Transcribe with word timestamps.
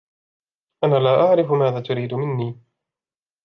أنا 0.83 0.95
لا 0.99 1.09
أعرف 1.21 1.51
ماذا 1.51 1.79
تريد 1.79 2.13
مني؟ 2.13 2.59